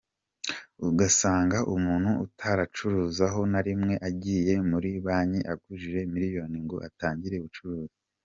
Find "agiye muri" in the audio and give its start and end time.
4.09-4.89